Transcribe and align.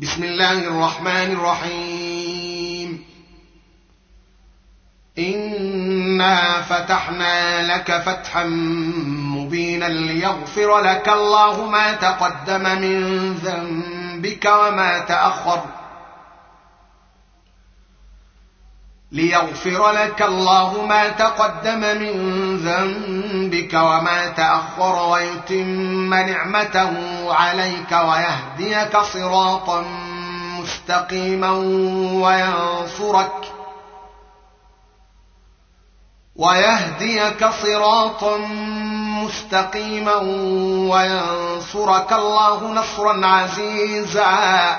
بسم 0.00 0.24
الله 0.24 0.52
الرحمن 0.52 1.32
الرحيم. 1.32 3.04
انا 5.18 6.62
فتحنا 6.62 7.74
لك 7.74 8.02
فتحا 8.02 8.44
مبينا 9.36 9.84
ليغفر 9.84 10.78
لك 10.78 11.08
الله 11.08 11.70
ما 11.70 11.92
تقدم 11.92 12.62
من 12.62 13.32
ذنبك 13.32 14.44
وما 14.44 14.98
تاخر. 14.98 15.64
ليغفر 19.16 19.90
لك 19.90 20.22
الله 20.22 20.86
ما 20.86 21.08
تقدم 21.08 21.80
من 21.80 22.56
ذنبك 22.56 23.74
وما 23.74 24.28
تأخر 24.28 25.08
ويتم 25.10 26.14
نعمته 26.14 26.92
عليك 27.34 27.92
ويهديك 27.92 28.96
صراطا 28.98 29.84
مستقيما 30.60 31.50
وينصرك 32.22 33.52
ويهديك 36.36 37.46
صراطا 37.62 38.38
مستقيما 39.24 40.16
وينصرك 40.92 42.12
الله 42.12 42.72
نصرا 42.72 43.26
عزيزا 43.26 44.78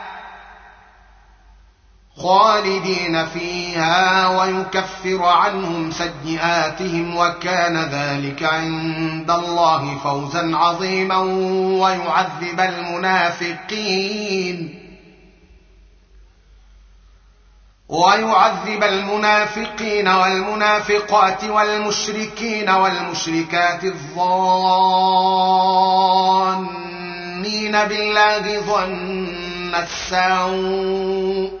خالدين 2.17 3.25
فيها 3.25 4.27
ويكفر 4.27 5.23
عنهم 5.23 5.91
سيئاتهم 5.91 7.17
وكان 7.17 7.77
ذلك 7.77 8.43
عند 8.43 9.31
الله 9.31 9.97
فوزا 10.03 10.57
عظيما 10.57 11.17
ويعذب 11.81 12.59
المنافقين. 12.59 13.97
ويعذب 17.89 18.83
المنافقين 18.83 20.07
والمنافقات 20.07 21.43
والمشركين 21.43 22.69
والمشركات 22.69 23.83
الظانين 23.83 24.51
بالله 27.71 28.59
ظن 28.61 29.75
السوء. 29.75 31.60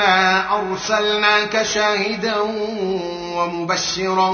انا 0.00 0.58
ارسلناك 0.58 1.62
شاهدا 1.62 2.36
ومبشرا 3.36 4.28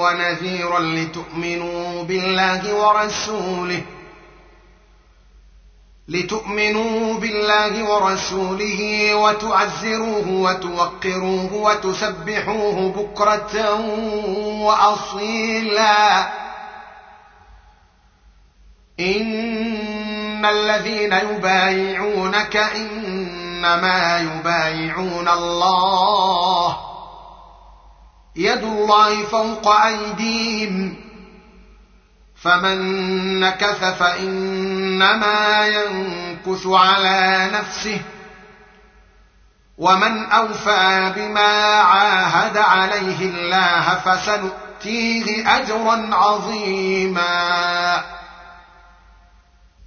ونذيرا 0.00 0.78
لتؤمنوا 0.80 2.02
بالله 2.02 2.74
ورسوله 2.74 3.82
لتؤمنوا 6.08 7.14
بالله 7.18 7.84
ورسوله 7.90 9.14
وتعزروه 9.14 10.28
وتوقروه 10.28 11.52
وتسبحوه 11.54 12.92
بكره 12.96 13.80
واصيلا 14.60 16.18
ان 19.00 20.44
الذين 20.44 21.12
يبايعونك 21.12 22.56
إن 22.56 23.25
إنما 23.56 24.18
يبايعون 24.18 25.28
الله. 25.28 26.76
يد 28.36 28.62
الله 28.62 29.22
فوق 29.22 29.68
أيديهم. 29.68 30.96
فمن 32.42 33.40
نكث 33.40 33.84
فإنما 33.84 35.66
ينكث 35.66 36.66
على 36.66 37.50
نفسه. 37.52 38.00
ومن 39.78 40.30
أوفى 40.30 41.12
بما 41.16 41.74
عاهد 41.74 42.56
عليه 42.56 43.20
الله 43.20 43.94
فسنؤتيه 43.94 45.56
أجرا 45.56 46.14
عظيما. 46.14 48.15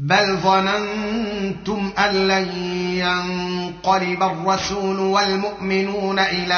بل 0.00 0.36
ظننتم 0.36 1.92
أن 1.98 2.28
لن 2.28 2.48
ينقلب 2.98 4.22
الرسول 4.22 4.98
والمؤمنون 4.98 6.18
إلى 6.18 6.54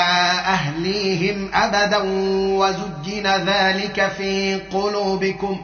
أهليهم 0.47 1.51
أبدا 1.55 1.99
وزجن 2.59 3.27
ذلك 3.27 4.13
في 4.17 4.55
قلوبكم 4.55 5.61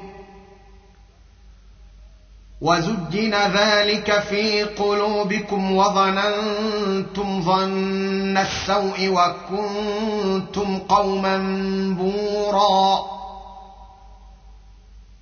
وزجن 2.61 3.35
ذلك 3.35 4.21
في 4.31 4.63
قلوبكم 4.63 5.77
وظننتم 5.77 7.43
ظن 7.43 8.37
السوء 8.37 9.09
وكنتم 9.09 10.79
قوما 10.79 11.39
بورا 11.99 13.16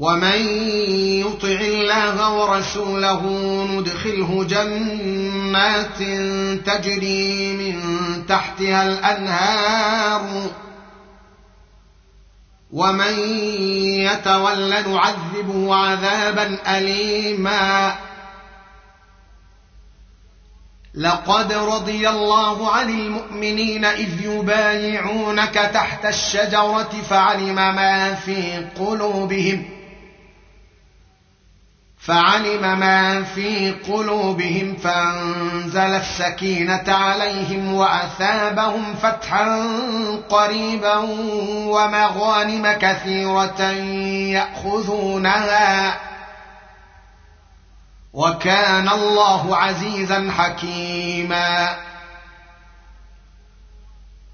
ومن 0.00 0.38
يطع 1.20 1.60
الله 1.60 2.32
ورسوله 2.32 3.22
ندخله 3.70 4.44
جنات 4.44 5.98
تجري 6.66 7.52
من 7.52 7.76
تحتها 8.26 8.82
الانهار 8.88 10.50
ومن 12.72 13.18
يتول 14.00 14.68
نعذبه 14.68 15.74
عذابا 15.74 16.58
اليما 16.68 17.94
لقد 20.94 21.52
رضي 21.52 22.08
الله 22.08 22.72
عن 22.72 22.90
المؤمنين 22.90 23.84
اذ 23.84 24.24
يبايعونك 24.24 25.54
تحت 25.54 26.06
الشجره 26.06 26.90
فعلم 27.10 27.54
ما 27.54 28.14
في 28.14 28.66
قلوبهم 28.78 29.79
فعلم 32.10 32.78
ما 32.80 33.22
في 33.22 33.70
قلوبهم 33.88 34.76
فانزل 34.76 35.80
السكينة 35.80 36.84
عليهم 36.88 37.74
وأثابهم 37.74 38.94
فتحا 39.02 39.66
قريبا 40.30 40.96
ومغانم 41.66 42.72
كثيرة 42.72 43.62
يأخذونها. 44.34 46.00
وكان 48.12 48.88
الله 48.88 49.56
عزيزا 49.56 50.30
حكيما. 50.38 51.68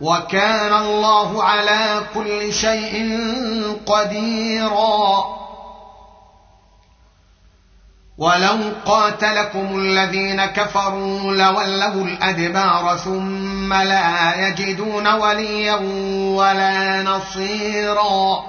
وكان 0.00 0.72
الله 0.72 1.44
على 1.44 2.02
كل 2.14 2.52
شيء 2.52 3.18
قديرا. 3.86 5.24
ولو 8.18 8.58
قاتلكم 8.86 9.78
الذين 9.78 10.44
كفروا 10.46 11.34
لولوا 11.34 12.04
الأدبار 12.04 12.96
ثم 12.96 13.74
لا 13.74 14.48
يجدون 14.48 15.06
وليا 15.06 15.78
ولا 16.36 17.02
نصيرا. 17.02 18.44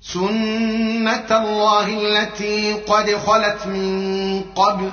سنة 0.00 1.30
الله 1.30 1.86
التي 1.88 2.72
قد 2.72 3.16
خلت 3.26 3.66
من 3.66 4.42
قبل 4.56 4.92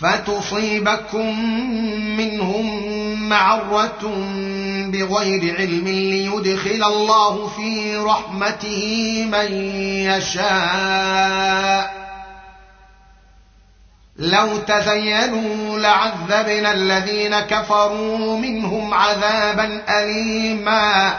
فتصيبكم 0.00 1.50
منهم 2.16 2.86
معرة 3.28 4.00
بغير 4.92 5.56
علم 5.56 5.88
ليدخل 5.88 6.84
الله 6.84 7.48
في 7.48 7.96
رحمته 7.96 9.24
من 9.30 9.52
يشاء. 10.06 11.96
لو 14.18 14.56
تزينوا 14.56 15.78
لعذبنا 15.78 16.72
الذين 16.72 17.40
كفروا 17.40 18.38
منهم 18.38 18.94
عذابا 18.94 19.82
اليما. 19.88 21.18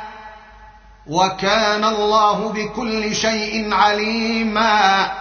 وكان 1.07 1.85
الله 1.85 2.49
بكل 2.49 3.15
شيء 3.15 3.73
عليما. 3.73 5.11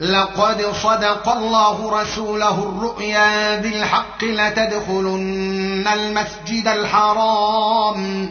لقد 0.00 0.72
صدق 0.82 1.28
الله 1.28 2.00
رسوله 2.00 2.58
الرؤيا 2.58 3.56
بالحق 3.56 4.24
لتدخلن 4.24 5.86
المسجد 5.92 6.68
الحرام. 6.68 8.30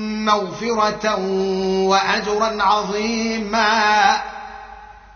مغفرة 0.25 1.15
وأجرا 1.87 2.63
عظيما. 2.63 4.21